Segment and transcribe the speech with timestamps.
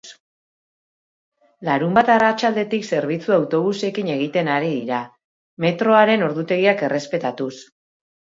[1.67, 5.03] Larunbat arratsaldetik zerbitzua autobusekin egiten ari dira,
[5.67, 7.53] metroaren ordutegiak errespetatuz.